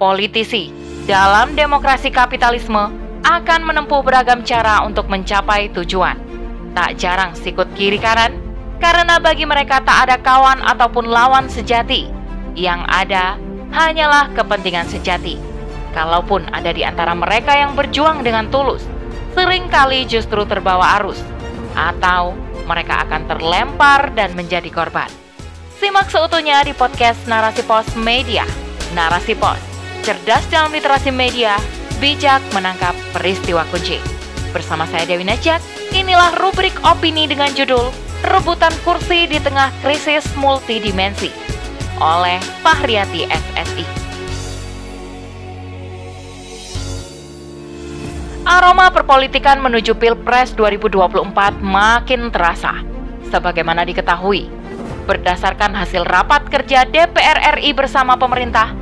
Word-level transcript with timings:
Politisi 0.00 0.72
dalam 1.04 1.52
demokrasi 1.52 2.08
kapitalisme 2.08 2.88
akan 3.20 3.60
menempuh 3.68 4.00
beragam 4.00 4.40
cara 4.40 4.80
untuk 4.80 5.12
mencapai 5.12 5.68
tujuan. 5.76 6.16
Tak 6.72 6.96
jarang 6.96 7.36
sikut 7.36 7.68
kiri 7.76 8.00
kanan, 8.00 8.32
karena 8.80 9.20
bagi 9.20 9.44
mereka 9.44 9.84
tak 9.84 10.08
ada 10.08 10.16
kawan 10.16 10.64
ataupun 10.64 11.04
lawan 11.04 11.52
sejati. 11.52 12.08
Yang 12.56 12.80
ada 12.88 13.36
hanyalah 13.76 14.32
kepentingan 14.32 14.88
sejati. 14.88 15.36
Kalaupun 15.92 16.48
ada 16.48 16.72
di 16.72 16.80
antara 16.80 17.12
mereka 17.12 17.52
yang 17.52 17.76
berjuang 17.76 18.24
dengan 18.24 18.48
tulus, 18.48 18.80
sering 19.36 19.68
kali 19.68 20.08
justru 20.08 20.48
terbawa 20.48 20.96
arus, 20.96 21.20
atau 21.76 22.32
mereka 22.64 23.04
akan 23.04 23.28
terlempar 23.28 24.16
dan 24.16 24.32
menjadi 24.32 24.72
korban. 24.72 25.12
Simak 25.76 26.08
seutuhnya 26.08 26.64
di 26.64 26.72
podcast 26.72 27.20
Narasi 27.28 27.60
Pos 27.68 27.92
Media. 28.00 28.48
Narasi 28.96 29.38
Pos, 29.38 29.69
cerdas 30.00 30.44
dalam 30.48 30.72
literasi 30.72 31.12
media, 31.12 31.60
bijak 32.00 32.40
menangkap 32.56 32.96
peristiwa 33.12 33.64
kunci. 33.68 34.00
Bersama 34.50 34.88
saya 34.88 35.06
Dewi 35.06 35.22
Najak, 35.22 35.62
inilah 35.94 36.34
rubrik 36.40 36.74
opini 36.82 37.28
dengan 37.30 37.52
judul 37.54 37.92
Rebutan 38.26 38.72
Kursi 38.82 39.30
di 39.30 39.38
Tengah 39.38 39.70
Krisis 39.80 40.26
Multidimensi 40.36 41.30
oleh 42.00 42.40
Fahriati 42.64 43.28
SSI. 43.28 43.86
Aroma 48.48 48.90
perpolitikan 48.90 49.62
menuju 49.62 49.94
Pilpres 49.94 50.56
2024 50.56 51.60
makin 51.62 52.32
terasa. 52.32 52.82
Sebagaimana 53.30 53.86
diketahui, 53.86 54.50
berdasarkan 55.06 55.70
hasil 55.76 56.02
rapat 56.02 56.50
kerja 56.50 56.82
DPR 56.88 57.60
RI 57.60 57.70
bersama 57.76 58.18
pemerintah, 58.18 58.74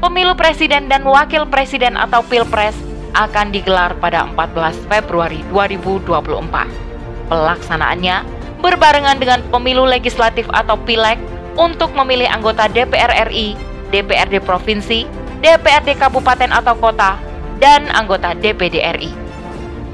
pemilu 0.00 0.36
presiden 0.36 0.88
dan 0.92 1.04
wakil 1.04 1.48
presiden 1.48 1.96
atau 1.96 2.20
Pilpres 2.26 2.76
akan 3.16 3.48
digelar 3.48 3.96
pada 3.96 4.28
14 4.28 4.76
Februari 4.92 5.40
2024. 5.48 7.32
Pelaksanaannya 7.32 8.16
berbarengan 8.60 9.16
dengan 9.16 9.40
pemilu 9.48 9.88
legislatif 9.88 10.44
atau 10.52 10.76
pileg 10.84 11.16
untuk 11.56 11.96
memilih 11.96 12.28
anggota 12.28 12.68
DPR 12.68 13.32
RI, 13.32 13.56
DPRD 13.88 14.44
provinsi, 14.44 15.08
DPRD 15.40 15.96
kabupaten 15.96 16.52
atau 16.52 16.76
kota, 16.76 17.16
dan 17.56 17.88
anggota 17.88 18.36
DPD 18.36 18.84
RI. 19.00 19.12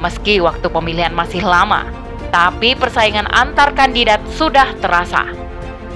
Meski 0.02 0.42
waktu 0.42 0.66
pemilihan 0.66 1.14
masih 1.14 1.46
lama, 1.46 1.86
tapi 2.34 2.74
persaingan 2.74 3.30
antar 3.30 3.70
kandidat 3.70 4.18
sudah 4.34 4.66
terasa. 4.82 5.30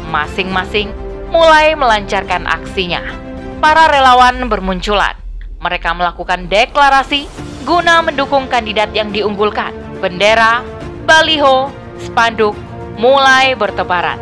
Masing-masing 0.07 0.95
mulai 1.35 1.75
melancarkan 1.75 2.47
aksinya. 2.47 3.26
Para 3.57 3.89
relawan 3.89 4.47
bermunculan. 4.53 5.17
Mereka 5.65 5.97
melakukan 5.97 6.47
deklarasi 6.47 7.25
guna 7.65 8.05
mendukung 8.05 8.47
kandidat 8.47 8.93
yang 8.93 9.11
diunggulkan. 9.11 9.73
Bendera, 9.99 10.61
baliho, 11.09 11.73
spanduk 12.05 12.53
mulai 13.01 13.57
bertebaran. 13.57 14.21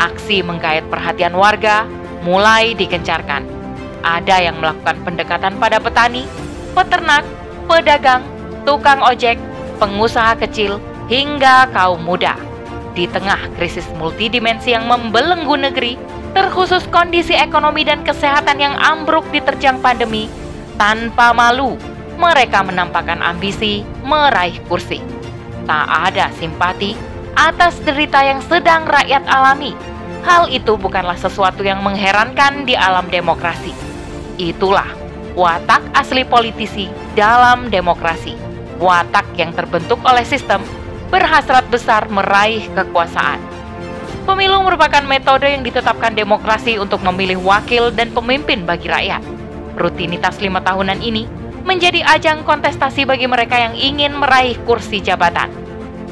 Aksi 0.00 0.40
menggait 0.40 0.82
perhatian 0.88 1.36
warga 1.36 1.84
mulai 2.24 2.72
dikencarkan. 2.72 3.44
Ada 4.00 4.48
yang 4.48 4.56
melakukan 4.58 4.96
pendekatan 5.04 5.60
pada 5.60 5.76
petani, 5.76 6.24
peternak, 6.72 7.22
pedagang, 7.68 8.24
tukang 8.64 9.04
ojek, 9.04 9.36
pengusaha 9.76 10.40
kecil, 10.40 10.80
hingga 11.12 11.68
kaum 11.76 12.00
muda. 12.00 12.49
Di 13.00 13.08
tengah 13.08 13.48
krisis 13.56 13.88
multidimensi 13.96 14.76
yang 14.76 14.84
membelenggu 14.84 15.56
negeri, 15.56 15.96
terkhusus 16.36 16.84
kondisi 16.92 17.32
ekonomi 17.32 17.80
dan 17.80 18.04
kesehatan 18.04 18.60
yang 18.60 18.76
ambruk 18.76 19.24
diterjang 19.32 19.80
pandemi, 19.80 20.28
tanpa 20.76 21.32
malu 21.32 21.80
mereka 22.20 22.60
menampakkan 22.60 23.24
ambisi 23.24 23.88
meraih 24.04 24.60
kursi. 24.68 25.00
Tak 25.64 26.12
ada 26.12 26.28
simpati 26.36 26.92
atas 27.40 27.80
derita 27.88 28.20
yang 28.20 28.44
sedang 28.44 28.84
rakyat 28.84 29.24
alami. 29.32 29.72
Hal 30.20 30.52
itu 30.52 30.76
bukanlah 30.76 31.16
sesuatu 31.16 31.64
yang 31.64 31.80
mengherankan 31.80 32.68
di 32.68 32.76
alam 32.76 33.08
demokrasi. 33.08 33.72
Itulah 34.36 34.92
watak 35.32 35.80
asli 35.96 36.20
politisi 36.28 36.92
dalam 37.16 37.72
demokrasi. 37.72 38.36
Watak 38.76 39.24
yang 39.40 39.56
terbentuk 39.56 39.96
oleh 40.04 40.24
sistem 40.28 40.60
berhasrat 41.10 41.66
besar 41.68 42.06
meraih 42.06 42.64
kekuasaan. 42.72 43.42
Pemilu 44.24 44.62
merupakan 44.62 45.02
metode 45.02 45.50
yang 45.50 45.66
ditetapkan 45.66 46.14
demokrasi 46.14 46.78
untuk 46.78 47.02
memilih 47.02 47.42
wakil 47.42 47.90
dan 47.90 48.14
pemimpin 48.14 48.62
bagi 48.62 48.86
rakyat. 48.86 49.20
Rutinitas 49.74 50.38
lima 50.38 50.62
tahunan 50.62 51.02
ini 51.02 51.26
menjadi 51.66 52.06
ajang 52.06 52.46
kontestasi 52.46 53.04
bagi 53.04 53.26
mereka 53.26 53.58
yang 53.58 53.74
ingin 53.74 54.14
meraih 54.14 54.54
kursi 54.62 55.02
jabatan. 55.02 55.50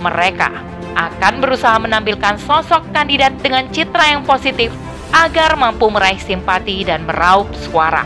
Mereka 0.03 0.51
akan 0.99 1.35
berusaha 1.39 1.79
menampilkan 1.79 2.43
sosok 2.43 2.91
kandidat 2.91 3.39
dengan 3.39 3.71
citra 3.71 4.19
yang 4.19 4.27
positif 4.27 4.75
agar 5.15 5.55
mampu 5.55 5.87
meraih 5.87 6.19
simpati 6.19 6.83
dan 6.83 7.07
meraup 7.07 7.49
suara. 7.55 8.05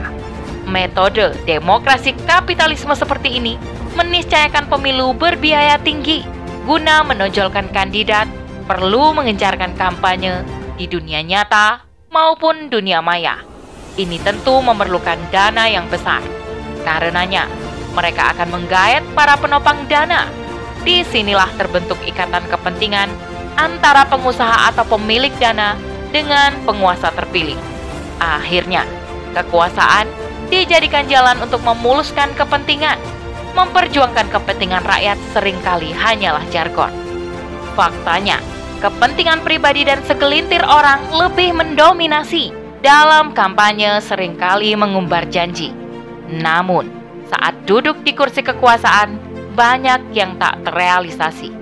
Metode 0.69 1.35
demokrasi 1.49 2.15
kapitalisme 2.29 2.93
seperti 2.95 3.41
ini 3.41 3.57
meniscayakan 3.97 4.69
pemilu 4.71 5.17
berbiaya 5.17 5.81
tinggi 5.81 6.42
guna 6.63 7.03
menonjolkan 7.03 7.75
kandidat 7.75 8.31
perlu 8.71 9.11
mengencarkan 9.13 9.75
kampanye 9.75 10.47
di 10.79 10.87
dunia 10.87 11.21
nyata 11.21 11.83
maupun 12.15 12.71
dunia 12.71 13.03
maya. 13.03 13.43
Ini 13.99 14.17
tentu 14.25 14.63
memerlukan 14.63 15.19
dana 15.29 15.69
yang 15.69 15.85
besar. 15.91 16.25
Karenanya, 16.87 17.45
mereka 17.93 18.33
akan 18.33 18.49
menggait 18.49 19.05
para 19.13 19.37
penopang 19.37 19.85
dana. 19.91 20.31
Di 20.83 21.05
sinilah 21.05 21.51
terbentuk 21.61 22.01
ikatan 22.09 22.43
kepentingan 22.49 23.13
antara 23.55 24.09
pengusaha 24.09 24.73
atau 24.73 24.83
pemilik 24.97 25.31
dana 25.37 25.77
dengan 26.11 26.57
penguasa 26.65 27.13
terpilih. 27.13 27.59
Akhirnya, 28.19 28.89
kekuasaan 29.37 30.09
dijadikan 30.49 31.05
jalan 31.07 31.37
untuk 31.45 31.61
memuluskan 31.65 32.33
kepentingan. 32.35 32.97
Memperjuangkan 33.53 34.33
kepentingan 34.33 34.81
rakyat 34.81 35.19
sering 35.37 35.61
kali 35.61 35.93
hanyalah 35.93 36.45
jargon. 36.49 36.89
Faktanya, 37.77 38.41
kepentingan 38.81 39.45
pribadi 39.45 39.85
dan 39.85 40.01
segelintir 40.09 40.65
orang 40.65 41.05
lebih 41.13 41.53
mendominasi 41.53 42.53
dalam 42.81 43.37
kampanye 43.37 44.01
sering 44.01 44.41
kali 44.41 44.73
mengumbar 44.73 45.29
janji. 45.29 45.71
Namun, 46.33 46.89
saat 47.29 47.53
duduk 47.69 48.01
di 48.05 48.17
kursi 48.17 48.41
kekuasaan, 48.41 49.21
banyak 49.53 50.17
yang 50.17 50.41
tak 50.41 50.65
terrealisasi. 50.65 51.53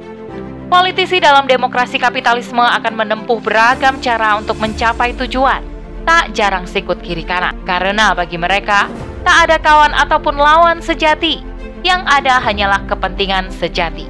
Politisi 0.71 1.19
dalam 1.19 1.51
demokrasi 1.51 1.99
kapitalisme 1.99 2.63
akan 2.63 2.95
menempuh 2.95 3.43
beragam 3.43 3.99
cara 3.99 4.39
untuk 4.39 4.63
mencapai 4.63 5.19
tujuan 5.19 5.81
tak 6.11 6.33
jarang 6.35 6.67
sikut 6.67 6.99
kiri 7.03 7.23
kanan. 7.23 7.55
Karena 7.63 8.17
bagi 8.17 8.35
mereka, 8.35 8.91
tak 9.23 9.47
ada 9.47 9.57
kawan 9.63 9.95
ataupun 9.95 10.37
lawan 10.39 10.79
sejati. 10.83 11.50
Yang 11.81 12.03
ada 12.09 12.35
hanyalah 12.45 12.85
kepentingan 12.85 13.49
sejati. 13.53 14.05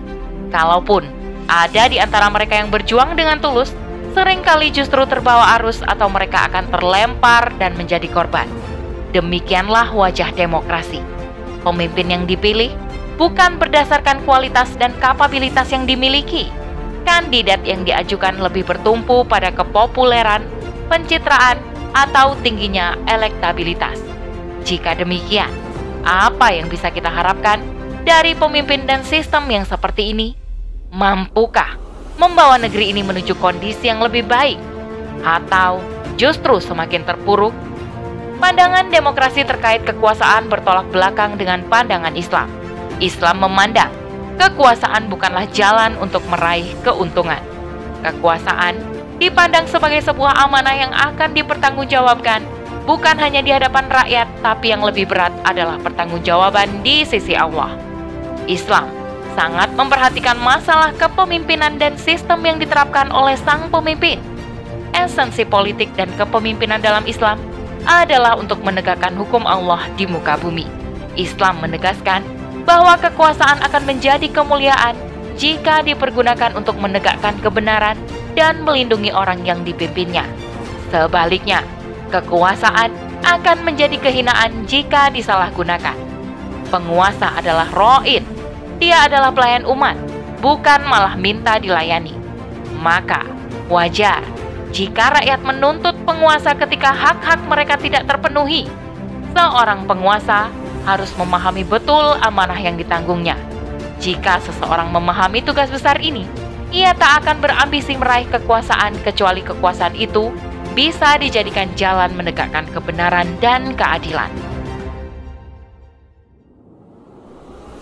Kalaupun 0.51 1.07
ada 1.47 1.87
di 1.87 2.03
antara 2.03 2.27
mereka 2.31 2.59
yang 2.59 2.71
berjuang 2.71 3.15
dengan 3.15 3.39
tulus, 3.39 3.71
sering 4.11 4.43
kali 4.43 4.75
justru 4.75 5.03
terbawa 5.07 5.59
arus 5.59 5.83
atau 5.87 6.11
mereka 6.11 6.51
akan 6.51 6.67
terlempar 6.71 7.55
dan 7.63 7.79
menjadi 7.79 8.11
korban. 8.11 8.51
Demikianlah 9.15 9.91
wajah 9.91 10.35
demokrasi. 10.35 11.03
Pemimpin 11.63 12.07
yang 12.11 12.25
dipilih 12.27 12.75
bukan 13.19 13.59
berdasarkan 13.59 14.23
kualitas 14.27 14.75
dan 14.79 14.95
kapabilitas 14.99 15.71
yang 15.71 15.87
dimiliki. 15.87 16.51
Kandidat 17.07 17.63
yang 17.67 17.83
diajukan 17.83 18.39
lebih 18.39 18.67
bertumpu 18.67 19.27
pada 19.27 19.51
kepopuleran, 19.51 20.47
pencitraan, 20.87 21.59
atau 21.91 22.39
tingginya 22.47 22.95
elektabilitas. 23.11 23.99
Jika 24.63 24.95
demikian, 24.95 25.51
apa 26.05 26.55
yang 26.55 26.67
bisa 26.69 26.89
kita 26.89 27.09
harapkan 27.09 27.61
dari 28.03 28.33
pemimpin 28.33 28.89
dan 28.89 29.05
sistem 29.05 29.45
yang 29.53 29.65
seperti 29.69 30.13
ini? 30.17 30.35
Mampukah 30.91 31.79
membawa 32.19 32.59
negeri 32.61 32.93
ini 32.93 33.01
menuju 33.01 33.39
kondisi 33.39 33.89
yang 33.89 34.03
lebih 34.03 34.27
baik, 34.27 34.59
atau 35.25 35.81
justru 36.21 36.59
semakin 36.61 37.05
terpuruk? 37.05 37.55
Pandangan 38.41 38.89
demokrasi 38.89 39.45
terkait 39.45 39.85
kekuasaan 39.85 40.49
bertolak 40.49 40.89
belakang 40.89 41.37
dengan 41.37 41.61
pandangan 41.69 42.17
Islam. 42.17 42.49
Islam 43.01 43.45
memandang 43.45 43.93
kekuasaan 44.41 45.13
bukanlah 45.13 45.45
jalan 45.53 45.93
untuk 46.01 46.25
meraih 46.29 46.73
keuntungan. 46.81 47.41
Kekuasaan 48.01 48.81
dipandang 49.21 49.69
sebagai 49.69 50.01
sebuah 50.01 50.49
amanah 50.49 50.73
yang 50.73 50.93
akan 50.97 51.37
dipertanggungjawabkan 51.37 52.41
bukan 52.85 53.17
hanya 53.21 53.41
di 53.45 53.51
hadapan 53.53 53.89
rakyat, 53.89 54.29
tapi 54.45 54.73
yang 54.73 54.85
lebih 54.85 55.09
berat 55.09 55.33
adalah 55.45 55.77
pertanggungjawaban 55.81 56.85
di 56.85 57.05
sisi 57.05 57.37
Allah. 57.37 57.75
Islam 58.49 58.89
sangat 59.39 59.71
memperhatikan 59.79 60.37
masalah 60.37 60.91
kepemimpinan 60.99 61.79
dan 61.79 61.95
sistem 61.95 62.43
yang 62.43 62.59
diterapkan 62.59 63.09
oleh 63.15 63.39
sang 63.39 63.71
pemimpin. 63.71 64.19
Esensi 64.91 65.47
politik 65.47 65.95
dan 65.95 66.11
kepemimpinan 66.19 66.83
dalam 66.83 67.07
Islam 67.07 67.39
adalah 67.87 68.37
untuk 68.37 68.61
menegakkan 68.61 69.15
hukum 69.15 69.47
Allah 69.47 69.87
di 69.95 70.05
muka 70.05 70.37
bumi. 70.37 70.67
Islam 71.15 71.63
menegaskan 71.63 72.23
bahwa 72.67 72.99
kekuasaan 73.01 73.65
akan 73.65 73.83
menjadi 73.87 74.29
kemuliaan 74.29 74.95
jika 75.41 75.81
dipergunakan 75.81 76.53
untuk 76.53 76.77
menegakkan 76.77 77.33
kebenaran 77.41 77.97
dan 78.37 78.61
melindungi 78.63 79.11
orang 79.11 79.41
yang 79.47 79.65
dipimpinnya. 79.65 80.27
Sebaliknya, 80.93 81.65
kekuasaan 82.11 82.91
akan 83.25 83.59
menjadi 83.63 83.97
kehinaan 83.97 84.67
jika 84.67 85.09
disalahgunakan. 85.15 85.97
Penguasa 86.69 87.39
adalah 87.39 87.71
ro'in, 87.71 88.27
dia 88.83 89.07
adalah 89.07 89.31
pelayan 89.31 89.67
umat, 89.67 89.95
bukan 90.43 90.83
malah 90.87 91.15
minta 91.15 91.59
dilayani. 91.59 92.15
Maka, 92.83 93.27
wajar 93.71 94.23
jika 94.71 95.11
rakyat 95.19 95.43
menuntut 95.43 95.99
penguasa 96.07 96.55
ketika 96.55 96.95
hak-hak 96.95 97.43
mereka 97.51 97.75
tidak 97.75 98.07
terpenuhi. 98.07 98.71
Seorang 99.35 99.87
penguasa 99.87 100.51
harus 100.87 101.11
memahami 101.19 101.67
betul 101.67 102.19
amanah 102.23 102.59
yang 102.59 102.79
ditanggungnya. 102.79 103.39
Jika 103.99 104.39
seseorang 104.43 104.91
memahami 104.95 105.43
tugas 105.43 105.69
besar 105.69 105.99
ini, 105.99 106.25
ia 106.71 106.95
tak 106.95 107.27
akan 107.27 107.43
berambisi 107.43 107.99
meraih 107.99 108.31
kekuasaan 108.31 108.95
kecuali 109.03 109.43
kekuasaan 109.43 109.99
itu 109.99 110.31
bisa 110.73 111.19
dijadikan 111.19 111.69
jalan 111.75 112.15
menegakkan 112.15 112.67
kebenaran 112.71 113.27
dan 113.43 113.75
keadilan. 113.75 114.31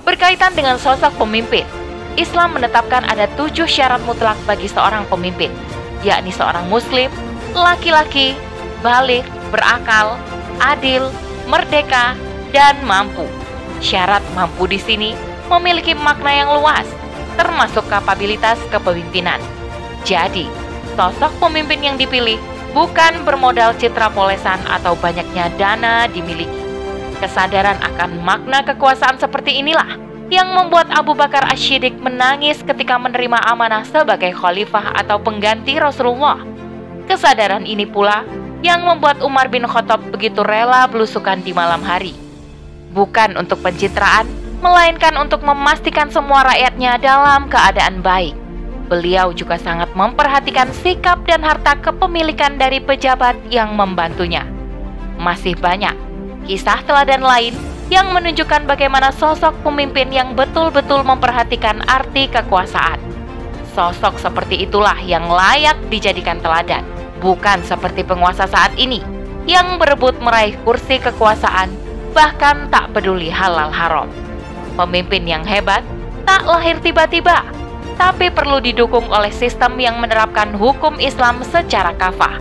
Berkaitan 0.09 0.57
dengan 0.57 0.81
sosok 0.81 1.13
pemimpin, 1.21 1.69
Islam 2.17 2.57
menetapkan 2.57 3.05
ada 3.05 3.29
tujuh 3.37 3.69
syarat 3.69 4.01
mutlak 4.09 4.41
bagi 4.49 4.67
seorang 4.67 5.05
pemimpin, 5.07 5.53
yakni 6.01 6.33
seorang 6.33 6.65
muslim, 6.73 7.13
laki-laki, 7.53 8.33
balik, 8.81 9.23
berakal, 9.53 10.17
adil, 10.59 11.13
merdeka, 11.45 12.17
dan 12.57 12.75
mampu. 12.89 13.29
Syarat 13.85 14.25
mampu 14.33 14.65
di 14.67 14.81
sini 14.81 15.13
memiliki 15.47 15.93
makna 15.93 16.33
yang 16.33 16.51
luas, 16.57 16.89
termasuk 17.37 17.85
kapabilitas 17.87 18.59
kepemimpinan. 18.73 19.39
Jadi, 20.03 20.49
sosok 20.97 21.31
pemimpin 21.39 21.85
yang 21.85 21.97
dipilih 22.01 22.41
bukan 22.79 23.27
bermodal 23.27 23.75
citra 23.75 24.07
polesan 24.15 24.63
atau 24.71 24.95
banyaknya 24.95 25.51
dana 25.59 26.07
dimiliki. 26.07 26.63
Kesadaran 27.19 27.75
akan 27.83 28.23
makna 28.23 28.63
kekuasaan 28.63 29.19
seperti 29.19 29.59
inilah 29.59 29.99
yang 30.31 30.55
membuat 30.55 30.87
Abu 30.95 31.19
Bakar 31.19 31.43
Ashidik 31.51 31.99
menangis 31.99 32.63
ketika 32.63 32.95
menerima 32.95 33.43
amanah 33.51 33.83
sebagai 33.83 34.31
khalifah 34.31 34.95
atau 34.95 35.19
pengganti 35.19 35.75
Rasulullah. 35.75 36.39
Kesadaran 37.11 37.67
ini 37.67 37.83
pula 37.83 38.23
yang 38.63 38.87
membuat 38.87 39.27
Umar 39.27 39.51
bin 39.51 39.67
Khattab 39.67 39.99
begitu 40.15 40.47
rela 40.47 40.87
belusukan 40.87 41.43
di 41.43 41.51
malam 41.51 41.83
hari. 41.83 42.15
Bukan 42.95 43.35
untuk 43.35 43.59
pencitraan, 43.59 44.31
melainkan 44.63 45.19
untuk 45.19 45.43
memastikan 45.43 46.15
semua 46.15 46.47
rakyatnya 46.47 46.95
dalam 47.03 47.51
keadaan 47.51 48.07
baik. 48.07 48.48
Beliau 48.89 49.37
juga 49.37 49.61
sangat 49.61 49.93
memperhatikan 49.93 50.73
sikap 50.73 51.21
dan 51.29 51.45
harta 51.45 51.77
kepemilikan 51.77 52.57
dari 52.57 52.81
pejabat 52.81 53.37
yang 53.53 53.77
membantunya. 53.77 54.49
Masih 55.21 55.53
banyak 55.61 55.93
kisah 56.49 56.81
teladan 56.89 57.21
lain 57.21 57.53
yang 57.93 58.09
menunjukkan 58.17 58.65
bagaimana 58.65 59.13
sosok 59.13 59.53
pemimpin 59.61 60.09
yang 60.09 60.33
betul-betul 60.33 61.05
memperhatikan 61.05 61.85
arti 61.85 62.33
kekuasaan. 62.33 62.97
Sosok 63.77 64.17
seperti 64.17 64.65
itulah 64.65 64.97
yang 65.05 65.29
layak 65.29 65.77
dijadikan 65.93 66.41
teladan, 66.41 66.81
bukan 67.21 67.61
seperti 67.69 68.01
penguasa 68.05 68.49
saat 68.49 68.73
ini 68.81 69.05
yang 69.45 69.77
berebut 69.77 70.17
meraih 70.21 70.57
kursi 70.65 70.97
kekuasaan, 71.01 71.69
bahkan 72.17 72.69
tak 72.73 72.93
peduli 72.97 73.29
halal 73.29 73.69
haram. 73.73 74.09
Pemimpin 74.77 75.29
yang 75.29 75.45
hebat 75.45 75.85
tak 76.29 76.45
lahir 76.45 76.77
tiba-tiba, 76.85 77.45
tapi 77.99 78.31
perlu 78.31 78.63
didukung 78.63 79.11
oleh 79.11 79.35
sistem 79.35 79.75
yang 79.77 79.99
menerapkan 79.99 80.55
hukum 80.55 80.97
Islam 81.03 81.43
secara 81.43 81.93
kafah, 81.99 82.39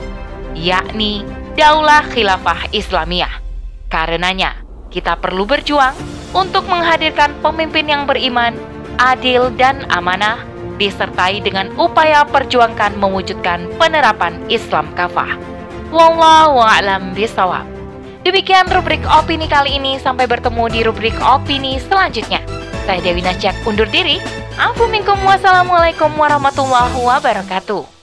yakni 0.54 1.25
Daulah 1.57 2.06
Khilafah 2.13 2.69
Islamiyah. 2.69 3.42
Karenanya, 3.89 4.62
kita 4.94 5.18
perlu 5.18 5.50
berjuang 5.50 5.98
untuk 6.38 6.69
menghadirkan 6.69 7.33
pemimpin 7.42 7.89
yang 7.89 8.06
beriman, 8.06 8.54
adil, 9.01 9.50
dan 9.57 9.89
amanah, 9.89 10.45
disertai 10.77 11.42
dengan 11.42 11.74
upaya 11.81 12.21
perjuangkan 12.30 12.94
mewujudkan 13.01 13.65
penerapan 13.81 14.38
Islam 14.54 14.94
kafah. 14.94 15.33
Wallahu 15.89 16.62
a'lam 16.62 17.18
bisawab. 17.18 17.65
Demikian 18.21 18.69
rubrik 18.69 19.01
opini 19.07 19.50
kali 19.50 19.81
ini, 19.81 19.98
sampai 19.98 20.30
bertemu 20.30 20.69
di 20.69 20.80
rubrik 20.86 21.18
opini 21.24 21.81
selanjutnya. 21.81 22.44
Saya 22.86 23.01
Dewi 23.01 23.25
Nasjak 23.25 23.57
undur 23.65 23.89
diri. 23.89 24.21
Afu 24.57 24.89
minkum 24.89 25.21
wassalamualaikum 25.21 26.09
warahmatullahi 26.18 26.98
wabarakatuh. 26.98 27.97